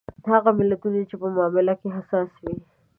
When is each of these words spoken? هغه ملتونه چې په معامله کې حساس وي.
هغه 0.31 0.51
ملتونه 0.59 0.99
چې 1.09 1.15
په 1.21 1.27
معامله 1.35 1.73
کې 1.79 1.89
حساس 1.97 2.31
وي. 2.43 2.55